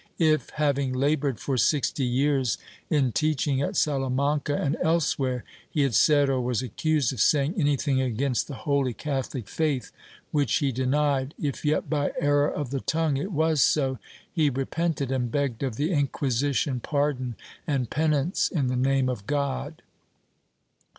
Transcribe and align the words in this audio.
If, 0.17 0.49
having 0.55 0.93
labored 0.93 1.39
for 1.39 1.57
sixty 1.57 2.03
years 2.05 2.57
in 2.89 3.11
teaching 3.11 3.61
at 3.61 3.75
Salamanca 3.77 4.55
and 4.55 4.75
elsewhere, 4.81 5.43
he 5.69 5.83
had 5.83 5.93
said 5.93 6.27
or 6.27 6.41
was 6.41 6.63
accused 6.63 7.13
of 7.13 7.21
saying 7.21 7.53
anything 7.55 8.01
against 8.01 8.47
the 8.47 8.55
holy 8.55 8.95
Catholic 8.95 9.47
faith, 9.47 9.91
which 10.31 10.55
he 10.55 10.71
denied, 10.71 11.35
if 11.39 11.63
yet 11.63 11.87
by 11.87 12.13
error 12.19 12.49
of 12.49 12.71
the 12.71 12.81
tongue 12.81 13.15
it 13.17 13.31
was 13.31 13.61
so, 13.61 13.99
he 14.33 14.49
repented 14.49 15.11
and 15.11 15.29
begged 15.31 15.61
of 15.61 15.75
the 15.75 15.91
Inquisition 15.91 16.79
pardon 16.79 17.35
and 17.67 17.91
penance 17.91 18.49
in 18.49 18.69
the 18.69 18.75
name 18.75 19.07
of 19.07 19.27
God. 19.27 19.83